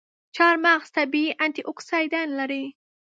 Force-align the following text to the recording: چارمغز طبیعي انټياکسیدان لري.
چارمغز 0.35 0.87
طبیعي 0.97 1.29
انټياکسیدان 1.45 2.27
لري. 2.39 2.63